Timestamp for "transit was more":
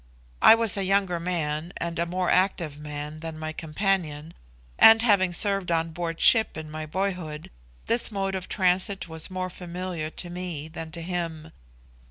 8.49-9.51